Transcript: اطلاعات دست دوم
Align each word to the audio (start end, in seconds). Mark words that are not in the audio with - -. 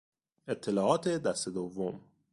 اطلاعات 0.47 1.07
دست 1.09 1.49
دوم 1.49 2.01